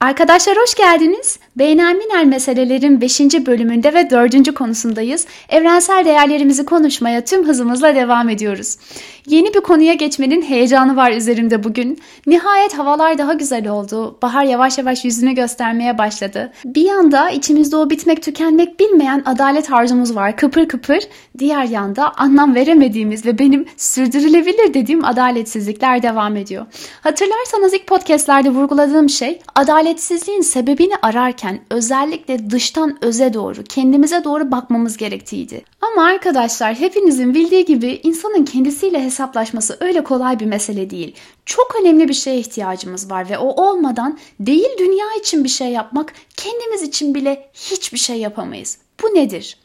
[0.00, 1.38] Arkadaşlar hoş geldiniz.
[1.56, 3.20] Beynelminel meselelerin 5.
[3.20, 4.54] bölümünde ve 4.
[4.54, 5.26] konusundayız.
[5.48, 8.76] Evrensel değerlerimizi konuşmaya tüm hızımızla devam ediyoruz.
[9.26, 11.98] Yeni bir konuya geçmenin heyecanı var üzerimde bugün.
[12.26, 14.18] Nihayet havalar daha güzel oldu.
[14.22, 16.52] Bahar yavaş yavaş yüzünü göstermeye başladı.
[16.64, 20.98] Bir yanda içimizde o bitmek tükenmek bilmeyen adalet arzumuz var kıpır kıpır.
[21.38, 26.66] Diğer yanda anlam veremediğimiz ve benim sürdürülebilir dediğim adaletsizlikler devam ediyor.
[27.00, 29.40] Hatırlarsanız ilk podcastlerde vurguladığım şey
[29.88, 35.64] adaletsizliğin sebebini ararken özellikle dıştan öze doğru kendimize doğru bakmamız gerektiğiydi.
[35.80, 41.14] Ama arkadaşlar hepinizin bildiği gibi insanın kendisiyle hesaplaşması öyle kolay bir mesele değil.
[41.46, 46.12] Çok önemli bir şeye ihtiyacımız var ve o olmadan değil dünya için bir şey yapmak,
[46.36, 48.78] kendimiz için bile hiçbir şey yapamayız.
[49.02, 49.56] Bu nedir?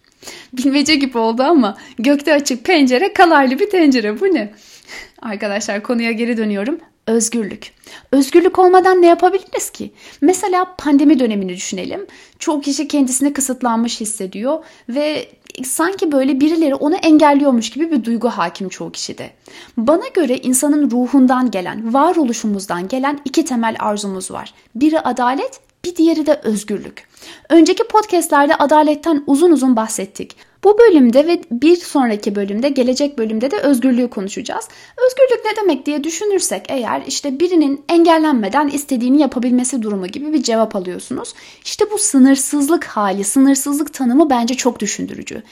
[0.53, 4.53] Bilmece gibi oldu ama gökte açık pencere kalarlı bir tencere bu ne?
[5.21, 6.79] Arkadaşlar konuya geri dönüyorum.
[7.07, 7.71] Özgürlük.
[8.11, 9.91] Özgürlük olmadan ne yapabiliriz ki?
[10.21, 12.07] Mesela pandemi dönemini düşünelim.
[12.39, 15.27] Çoğu kişi kendisini kısıtlanmış hissediyor ve
[15.63, 19.29] sanki böyle birileri onu engelliyormuş gibi bir duygu hakim çoğu kişide.
[19.77, 24.53] Bana göre insanın ruhundan gelen, varoluşumuzdan gelen iki temel arzumuz var.
[24.75, 27.07] Biri adalet, bir diğeri de özgürlük.
[27.49, 30.35] Önceki podcastlerde adaletten uzun uzun bahsettik.
[30.63, 34.67] Bu bölümde ve bir sonraki bölümde, gelecek bölümde de özgürlüğü konuşacağız.
[35.07, 40.75] Özgürlük ne demek diye düşünürsek eğer işte birinin engellenmeden istediğini yapabilmesi durumu gibi bir cevap
[40.75, 41.33] alıyorsunuz.
[41.65, 45.43] İşte bu sınırsızlık hali, sınırsızlık tanımı bence çok düşündürücü.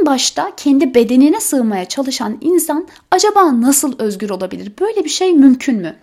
[0.00, 4.72] En başta kendi bedenine sığmaya çalışan insan acaba nasıl özgür olabilir?
[4.80, 5.96] Böyle bir şey mümkün mü?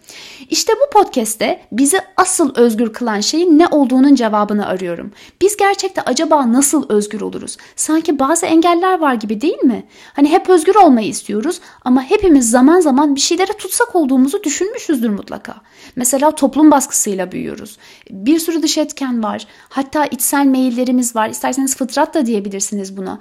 [0.50, 5.12] İşte bu podcast'te bizi asıl özgür kılan şeyin ne olduğunun cevabını arıyorum.
[5.42, 7.58] Biz gerçekte acaba nasıl özgür oluruz?
[7.76, 9.84] Sanki bazı engeller var gibi değil mi?
[10.14, 15.56] Hani hep özgür olmayı istiyoruz ama hepimiz zaman zaman bir şeylere tutsak olduğumuzu düşünmüşüzdür mutlaka.
[15.96, 17.78] Mesela toplum baskısıyla büyüyoruz.
[18.12, 19.48] Bir sürü dış etken var.
[19.70, 21.30] Hatta içsel meyillerimiz var.
[21.30, 23.20] İsterseniz fıtrat da diyebilirsiniz buna.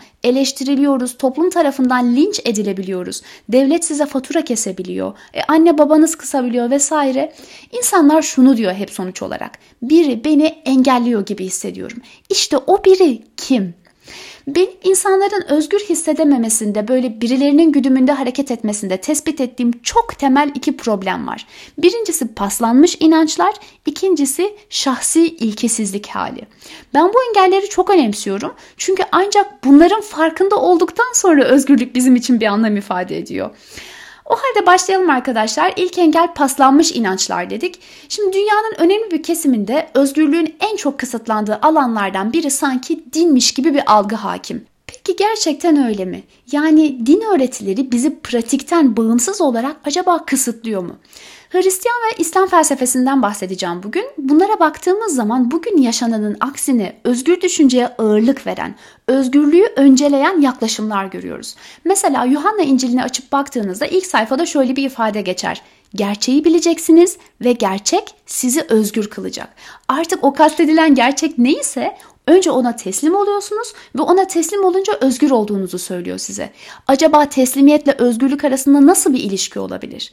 [0.60, 1.16] Eleştiriliyoruz.
[1.18, 3.22] Toplum tarafından linç edilebiliyoruz.
[3.48, 5.12] Devlet size fatura kesebiliyor.
[5.34, 7.32] E, anne babanız kısabiliyor vesaire.
[7.72, 9.58] İnsanlar şunu diyor hep sonuç olarak.
[9.82, 11.98] Biri beni engelliyor gibi hissediyorum.
[12.30, 13.74] İşte o biri kim?
[14.46, 21.26] Ben insanların özgür hissedememesinde böyle birilerinin güdümünde hareket etmesinde tespit ettiğim çok temel iki problem
[21.26, 21.46] var.
[21.78, 23.54] Birincisi paslanmış inançlar,
[23.86, 26.40] ikincisi şahsi ilkesizlik hali.
[26.94, 28.54] Ben bu engelleri çok önemsiyorum.
[28.76, 33.50] Çünkü ancak bunların farkında olduktan sonra özgürlük bizim için bir anlam ifade ediyor.
[34.30, 35.72] O halde başlayalım arkadaşlar.
[35.76, 37.80] İlk engel paslanmış inançlar dedik.
[38.08, 43.92] Şimdi dünyanın önemli bir kesiminde özgürlüğün en çok kısıtlandığı alanlardan biri sanki dinmiş gibi bir
[43.92, 44.64] algı hakim.
[44.86, 46.22] Peki gerçekten öyle mi?
[46.52, 50.96] Yani din öğretileri bizi pratikten bağımsız olarak acaba kısıtlıyor mu?
[51.50, 54.06] Hristiyan ve İslam felsefesinden bahsedeceğim bugün.
[54.18, 58.74] Bunlara baktığımız zaman bugün yaşananın aksine özgür düşünceye ağırlık veren,
[59.08, 61.54] özgürlüğü önceleyen yaklaşımlar görüyoruz.
[61.84, 65.62] Mesela Yuhanna İncil'ini açıp baktığınızda ilk sayfada şöyle bir ifade geçer.
[65.94, 69.48] Gerçeği bileceksiniz ve gerçek sizi özgür kılacak.
[69.88, 75.78] Artık o kastedilen gerçek neyse Önce ona teslim oluyorsunuz ve ona teslim olunca özgür olduğunuzu
[75.78, 76.50] söylüyor size.
[76.86, 80.12] Acaba teslimiyetle özgürlük arasında nasıl bir ilişki olabilir?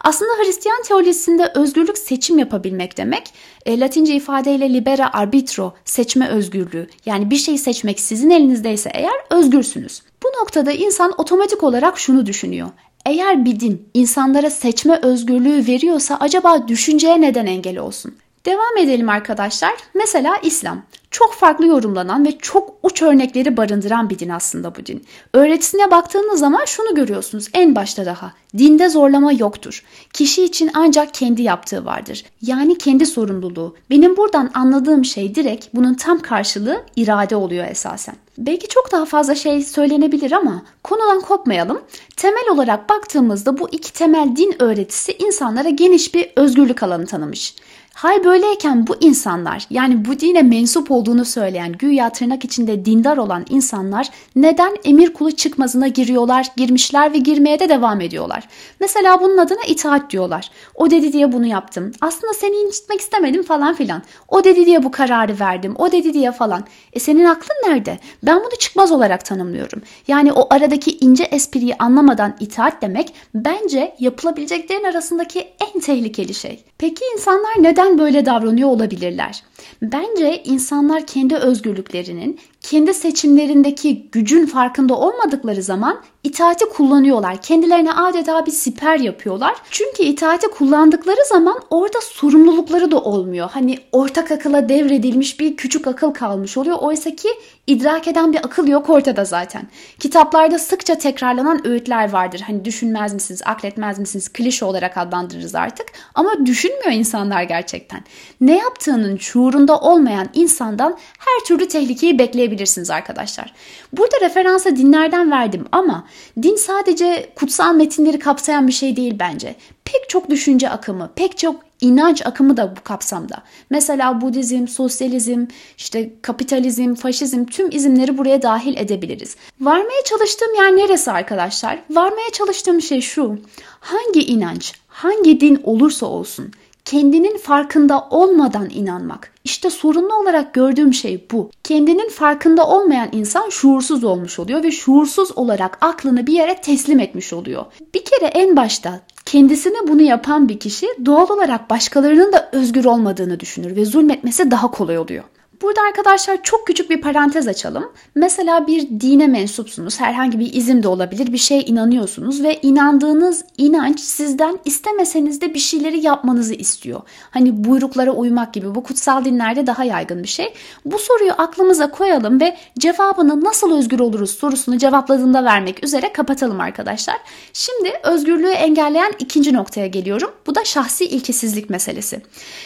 [0.00, 3.34] Aslında Hristiyan teolojisinde özgürlük seçim yapabilmek demek.
[3.66, 6.88] E, Latince ifadeyle libera arbitro, seçme özgürlüğü.
[7.06, 10.02] Yani bir şeyi seçmek sizin elinizdeyse eğer özgürsünüz.
[10.22, 12.68] Bu noktada insan otomatik olarak şunu düşünüyor.
[13.06, 18.14] Eğer bir din insanlara seçme özgürlüğü veriyorsa acaba düşünceye neden engel olsun?
[18.46, 19.74] Devam edelim arkadaşlar.
[19.94, 20.82] Mesela İslam.
[21.14, 25.04] Çok farklı yorumlanan ve çok uç örnekleri barındıran bir din aslında bu din.
[25.32, 28.32] Öğretisine baktığınız zaman şunu görüyorsunuz en başta daha.
[28.58, 29.84] Dinde zorlama yoktur.
[30.12, 32.24] Kişi için ancak kendi yaptığı vardır.
[32.42, 33.76] Yani kendi sorumluluğu.
[33.90, 38.16] Benim buradan anladığım şey direkt bunun tam karşılığı irade oluyor esasen.
[38.38, 41.80] Belki çok daha fazla şey söylenebilir ama konudan kopmayalım.
[42.16, 47.54] Temel olarak baktığımızda bu iki temel din öğretisi insanlara geniş bir özgürlük alanı tanımış.
[47.94, 53.46] Hal böyleyken bu insanlar yani bu dine mensup olduğunu söyleyen güya tırnak içinde dindar olan
[53.48, 58.48] insanlar neden emir kulu çıkmazına giriyorlar, girmişler ve girmeye de devam ediyorlar.
[58.80, 60.50] Mesela bunun adına itaat diyorlar.
[60.74, 61.92] O dedi diye bunu yaptım.
[62.00, 64.02] Aslında seni incitmek istemedim falan filan.
[64.28, 65.74] O dedi diye bu kararı verdim.
[65.78, 66.64] O dedi diye falan.
[66.92, 67.98] E senin aklın nerede?
[68.22, 69.82] Ben bunu çıkmaz olarak tanımlıyorum.
[70.08, 76.64] Yani o aradaki ince espriyi anlamadan itaat demek bence yapılabileceklerin arasındaki en tehlikeli şey.
[76.78, 79.42] Peki insanlar neden böyle davranıyor olabilirler?
[79.82, 87.42] Bence insanlar kendi özgürlüklerinin, kendi seçimlerindeki gücün farkında olmadıkları zaman itaati kullanıyorlar.
[87.42, 89.54] Kendilerine adeta bir siper yapıyorlar.
[89.70, 93.50] Çünkü itaati kullandıkları zaman orada sorumlulukları da olmuyor.
[93.52, 96.76] Hani ortak akıla devredilmiş bir küçük akıl kalmış oluyor.
[96.80, 97.28] Oysa ki
[97.66, 99.62] idrak eden bir akıl yok ortada zaten.
[99.98, 102.42] Kitaplarda sıkça tekrarlanan öğütler vardır.
[102.46, 105.86] Hani düşünmez misiniz, akletmez misiniz, klişe olarak adlandırırız artık.
[106.14, 108.00] Ama düşünmüyor insanlar gerçekten.
[108.40, 112.18] Ne yaptığının şuurunda olmayan insandan her türlü tehlikeyi
[112.54, 113.52] bekleyebilirsiniz arkadaşlar.
[113.92, 116.04] Burada referansa dinlerden verdim ama
[116.42, 119.54] din sadece kutsal metinleri kapsayan bir şey değil bence.
[119.84, 123.42] Pek çok düşünce akımı, pek çok inanç akımı da bu kapsamda.
[123.70, 125.46] Mesela Budizm, sosyalizm,
[125.78, 129.36] işte kapitalizm, faşizm tüm izimleri buraya dahil edebiliriz.
[129.60, 131.78] Varmaya çalıştığım yer neresi arkadaşlar?
[131.90, 133.38] Varmaya çalıştığım şey şu.
[133.80, 136.52] Hangi inanç, hangi din olursa olsun
[136.84, 139.30] kendinin farkında olmadan inanmak.
[139.44, 141.50] İşte sorunlu olarak gördüğüm şey bu.
[141.64, 147.32] Kendinin farkında olmayan insan şuursuz olmuş oluyor ve şuursuz olarak aklını bir yere teslim etmiş
[147.32, 147.64] oluyor.
[147.94, 153.40] Bir kere en başta kendisine bunu yapan bir kişi doğal olarak başkalarının da özgür olmadığını
[153.40, 155.24] düşünür ve zulmetmesi daha kolay oluyor.
[155.62, 157.92] Burada arkadaşlar çok küçük bir parantez açalım.
[158.14, 160.00] Mesela bir dine mensupsunuz.
[160.00, 161.32] Herhangi bir izim de olabilir.
[161.32, 167.00] Bir şeye inanıyorsunuz ve inandığınız inanç sizden istemeseniz de bir şeyleri yapmanızı istiyor.
[167.30, 170.54] Hani buyruklara uymak gibi bu kutsal dinlerde daha yaygın bir şey.
[170.84, 177.16] Bu soruyu aklımıza koyalım ve cevabını nasıl özgür oluruz sorusunu cevapladığında vermek üzere kapatalım arkadaşlar.
[177.52, 180.30] Şimdi özgürlüğü engelleyen ikinci noktaya geliyorum.
[180.46, 182.22] Bu da şahsi ilkesizlik meselesi.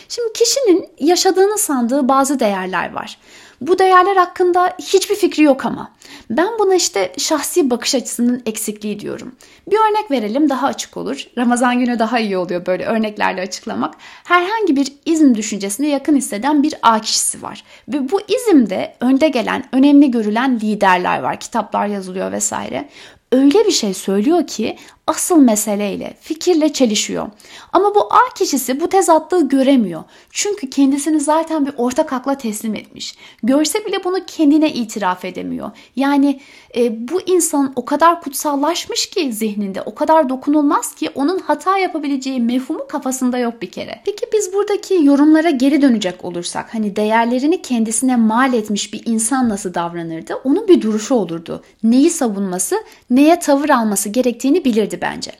[0.08, 3.18] Şimdi kişinin yaşadığını sandığı bazı değerler var.
[3.60, 5.92] Bu değerler hakkında hiçbir fikri yok ama.
[6.30, 9.32] Ben buna işte şahsi bakış açısının eksikliği diyorum.
[9.70, 11.24] Bir örnek verelim daha açık olur.
[11.38, 13.94] Ramazan günü daha iyi oluyor böyle örneklerle açıklamak.
[14.24, 17.64] Herhangi bir izm düşüncesine yakın hisseden bir A kişisi var.
[17.88, 21.40] Ve bu izimde önde gelen, önemli görülen liderler var.
[21.40, 22.88] Kitaplar yazılıyor vesaire
[23.32, 24.76] öyle bir şey söylüyor ki
[25.08, 27.26] asıl meseleyle, fikirle çelişiyor.
[27.72, 30.04] Ama bu A kişisi bu tezatlığı göremiyor.
[30.30, 33.14] Çünkü kendisini zaten bir ortak akla teslim etmiş.
[33.42, 35.70] Görse bile bunu kendine itiraf edemiyor.
[35.96, 36.40] Yani
[36.76, 42.40] e, bu insan o kadar kutsallaşmış ki zihninde, o kadar dokunulmaz ki onun hata yapabileceği
[42.40, 44.00] mefhumu kafasında yok bir kere.
[44.04, 49.74] Peki biz buradaki yorumlara geri dönecek olursak, hani değerlerini kendisine mal etmiş bir insan nasıl
[49.74, 50.34] davranırdı?
[50.44, 51.62] Onun bir duruşu olurdu.
[51.82, 52.76] Neyi savunması,
[53.10, 55.32] neye tavır alması gerektiğini bilirdi bence.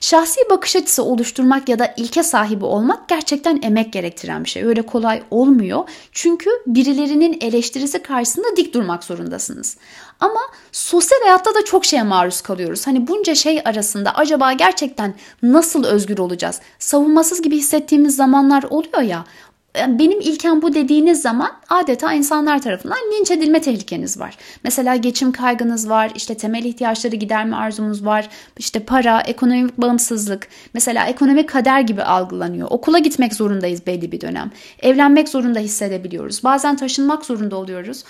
[0.00, 4.64] Şahsi bakış açısı oluşturmak ya da ilke sahibi olmak gerçekten emek gerektiren bir şey.
[4.64, 5.88] Öyle kolay olmuyor.
[6.12, 9.76] Çünkü birilerinin eleştirisi karşısında dik durmak zorundasınız.
[10.20, 10.40] Ama
[10.72, 12.86] sosyal hayatta da çok şeye maruz kalıyoruz.
[12.86, 16.60] Hani bunca şey arasında acaba gerçekten nasıl özgür olacağız?
[16.78, 19.24] Savunmasız gibi hissettiğimiz zamanlar oluyor ya
[19.74, 24.36] benim ilken bu dediğiniz zaman adeta insanlar tarafından linç edilme tehlikeniz var.
[24.64, 28.28] Mesela geçim kaygınız var, işte temel ihtiyaçları giderme arzumuz var,
[28.58, 32.68] işte para, ekonomik bağımsızlık, mesela ekonomik kader gibi algılanıyor.
[32.70, 34.50] Okula gitmek zorundayız belli bir dönem.
[34.82, 36.44] Evlenmek zorunda hissedebiliyoruz.
[36.44, 38.04] Bazen taşınmak zorunda oluyoruz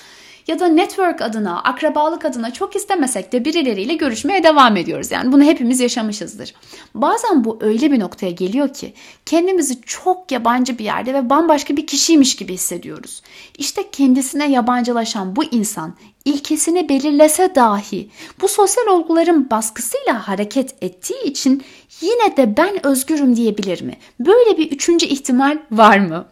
[0.47, 5.11] ya da network adına, akrabalık adına çok istemesek de birileriyle görüşmeye devam ediyoruz.
[5.11, 6.55] Yani bunu hepimiz yaşamışızdır.
[6.95, 8.95] Bazen bu öyle bir noktaya geliyor ki
[9.27, 13.23] kendimizi çok yabancı bir yerde ve bambaşka bir kişiymiş gibi hissediyoruz.
[13.59, 15.95] İşte kendisine yabancılaşan bu insan
[16.25, 21.65] ilkesini belirlese dahi bu sosyal olguların baskısıyla hareket ettiği için
[22.01, 23.97] yine de ben özgürüm diyebilir mi?
[24.21, 26.27] Böyle bir üçüncü ihtimal var mı?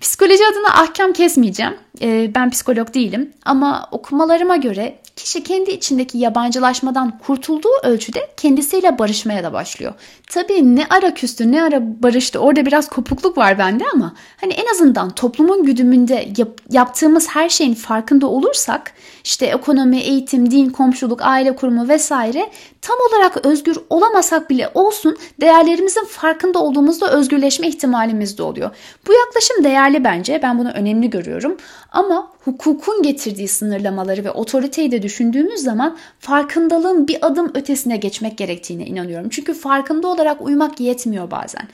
[0.00, 1.74] Psikoloji adına ahkam kesmeyeceğim.
[2.02, 9.44] Ee, ben psikolog değilim ama okumalarıma göre kişi kendi içindeki yabancılaşmadan kurtulduğu ölçüde kendisiyle barışmaya
[9.44, 9.94] da başlıyor.
[10.30, 14.66] Tabii ne ara küstü ne ara barıştı orada biraz kopukluk var bende ama hani en
[14.74, 18.92] azından toplumun güdümünde yap, yaptığımız her şeyin farkında olursak
[19.24, 22.50] işte ekonomi, eğitim, din, komşuluk, aile kurumu vesaire
[22.82, 28.70] tam olarak özgür olamasak bile olsun değerlerimizin farkında olduğumuzda özgürleşme ihtimalimiz de oluyor.
[29.06, 31.56] Bu yaklaşım değerli bence ben bunu önemli görüyorum
[31.92, 38.86] ama hukukun getirdiği sınırlamaları ve otoriteyi de düşündüğümüz zaman farkındalığın bir adım ötesine geçmek gerektiğine
[38.86, 39.28] inanıyorum.
[39.28, 41.68] Çünkü farkında olarak uymak yetmiyor bazen.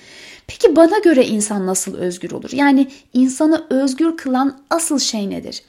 [0.47, 2.50] Peki bana göre insan nasıl özgür olur?
[2.52, 5.62] Yani insanı özgür kılan asıl şey nedir?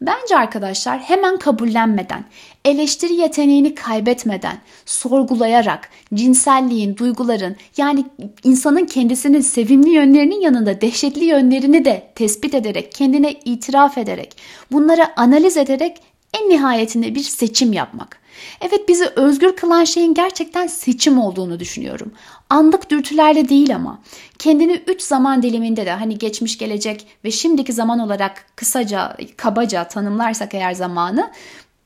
[0.00, 2.24] Bence arkadaşlar hemen kabullenmeden,
[2.66, 8.04] eleştiri yeteneğini kaybetmeden, sorgulayarak, cinselliğin, duyguların yani
[8.44, 14.36] insanın kendisinin sevimli yönlerinin yanında dehşetli yönlerini de tespit ederek, kendine itiraf ederek,
[14.72, 15.96] bunları analiz ederek
[16.34, 18.20] en nihayetinde bir seçim yapmak.
[18.60, 22.12] Evet bizi özgür kılan şeyin gerçekten seçim olduğunu düşünüyorum.
[22.50, 24.02] Anlık dürtülerle değil ama
[24.38, 30.54] kendini üç zaman diliminde de hani geçmiş gelecek ve şimdiki zaman olarak kısaca kabaca tanımlarsak
[30.54, 31.30] eğer zamanı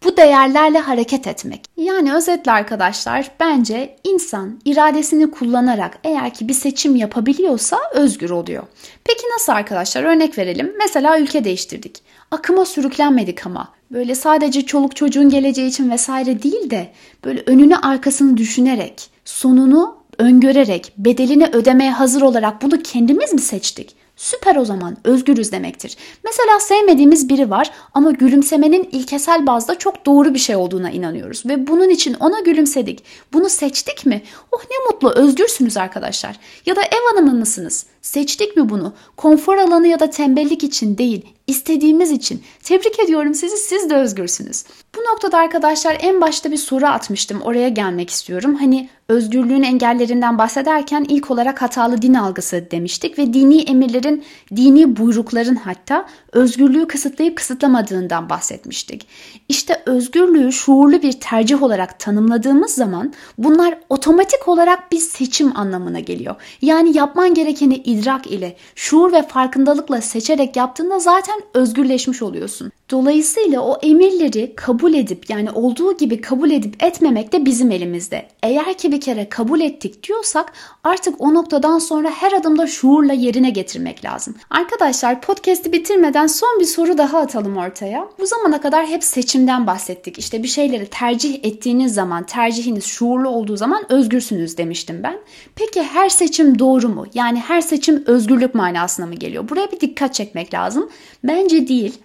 [0.05, 1.65] bu değerlerle hareket etmek.
[1.77, 8.63] Yani özetle arkadaşlar bence insan iradesini kullanarak eğer ki bir seçim yapabiliyorsa özgür oluyor.
[9.05, 10.03] Peki nasıl arkadaşlar?
[10.03, 10.73] Örnek verelim.
[10.79, 12.03] Mesela ülke değiştirdik.
[12.31, 13.69] Akıma sürüklenmedik ama.
[13.91, 16.93] Böyle sadece çoluk çocuğun geleceği için vesaire değil de
[17.25, 23.97] böyle önünü arkasını düşünerek, sonunu öngörerek, bedelini ödemeye hazır olarak bunu kendimiz mi seçtik?
[24.21, 25.97] Süper o zaman özgürüz demektir.
[26.25, 31.47] Mesela sevmediğimiz biri var ama gülümsemenin ilkesel bazda çok doğru bir şey olduğuna inanıyoruz.
[31.47, 33.05] Ve bunun için ona gülümsedik.
[33.33, 34.23] Bunu seçtik mi?
[34.53, 36.37] Oh ne mutlu özgürsünüz arkadaşlar.
[36.67, 37.87] Ya da ev hanımı mısınız?
[38.03, 38.93] Seçtik mi bunu?
[39.17, 42.43] Konfor alanı ya da tembellik için değil, istediğimiz için.
[42.63, 44.65] Tebrik ediyorum sizi, siz de özgürsünüz.
[44.97, 47.41] Bu noktada arkadaşlar en başta bir soru atmıştım.
[47.41, 48.55] Oraya gelmek istiyorum.
[48.55, 54.25] Hani özgürlüğün engellerinden bahsederken ilk olarak hatalı din algısı demiştik ve dini emirlerin,
[54.57, 59.07] dini buyrukların hatta özgürlüğü kısıtlayıp kısıtlamadığından bahsetmiştik.
[59.49, 66.35] İşte özgürlüğü şuurlu bir tercih olarak tanımladığımız zaman bunlar otomatik olarak bir seçim anlamına geliyor.
[66.63, 72.73] Yani yapman gerekeni idrak ile, şuur ve farkındalıkla seçerek yaptığında zaten özgürleşmiş oluyorsun.
[72.91, 78.29] Dolayısıyla o emirleri kabul edip yani olduğu gibi kabul edip etmemek de bizim elimizde.
[78.43, 80.53] Eğer ki bir kere kabul ettik diyorsak
[80.85, 84.35] artık o noktadan sonra her adımda şuurla yerine getirmek lazım.
[84.51, 88.09] Arkadaşlar podcast'i bitirmeden son bir soru daha atalım ortaya.
[88.19, 90.19] Bu zamana kadar hep seçimden bahsettik.
[90.19, 95.19] İşte bir şeyleri tercih ettiğiniz zaman, tercihiniz şuurlu olduğu zaman özgürsünüz demiştim ben.
[95.57, 97.07] Peki her seçim doğru mu?
[97.15, 99.49] Yani her seçim özgürlük manasına mı geliyor?
[99.49, 100.91] Buraya bir dikkat çekmek lazım.
[101.25, 101.99] Bence değil.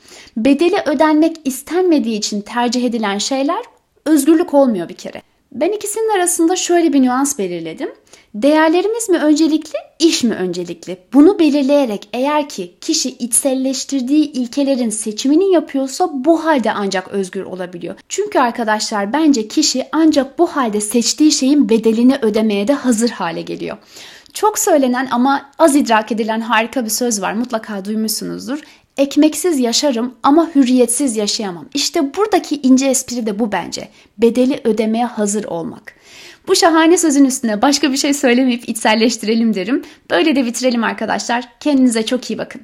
[0.76, 3.64] Bedeli ödenmek istenmediği için tercih edilen şeyler
[4.06, 5.22] özgürlük olmuyor bir kere.
[5.52, 7.90] Ben ikisinin arasında şöyle bir nüans belirledim.
[8.34, 10.98] Değerlerimiz mi öncelikli, iş mi öncelikli?
[11.14, 17.96] Bunu belirleyerek eğer ki kişi içselleştirdiği ilkelerin seçimini yapıyorsa bu halde ancak özgür olabiliyor.
[18.10, 23.78] Çünkü arkadaşlar bence kişi ancak bu halde seçtiği şeyin bedelini ödemeye de hazır hale geliyor.
[24.34, 27.34] Çok söylenen ama az idrak edilen harika bir söz var.
[27.34, 28.60] Mutlaka duymuşsunuzdur.
[28.98, 31.66] Ekmeksiz yaşarım ama hürriyetsiz yaşayamam.
[31.74, 33.90] İşte buradaki ince espri de bu bence.
[34.18, 35.94] Bedeli ödemeye hazır olmak.
[36.48, 39.84] Bu şahane sözün üstüne başka bir şey söylemeyip içselleştirelim derim.
[40.12, 41.50] Böyle de bitirelim arkadaşlar.
[41.60, 42.62] Kendinize çok iyi bakın.